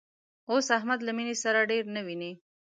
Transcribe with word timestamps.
اوس 0.51 0.67
احمد 0.77 0.99
له 1.03 1.11
مینې 1.17 1.35
سره 1.43 1.59
ډېر 1.71 1.83
نه 1.95 2.01
ویني 2.07 2.31